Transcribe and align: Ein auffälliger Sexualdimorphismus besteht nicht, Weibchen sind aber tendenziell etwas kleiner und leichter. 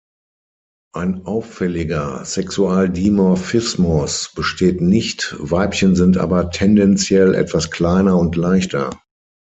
Ein 0.95 1.27
auffälliger 1.27 2.25
Sexualdimorphismus 2.25 4.31
besteht 4.33 4.81
nicht, 4.81 5.35
Weibchen 5.37 5.95
sind 5.95 6.17
aber 6.17 6.49
tendenziell 6.49 7.35
etwas 7.35 7.69
kleiner 7.69 8.17
und 8.17 8.35
leichter. 8.35 8.89